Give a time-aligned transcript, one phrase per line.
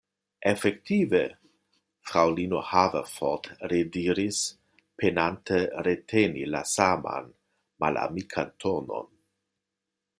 [0.51, 1.19] Efektive?
[2.11, 4.41] fraŭlino Haverford rediris,
[5.03, 7.31] penante reteni la saman
[7.85, 9.13] malamikan tonon.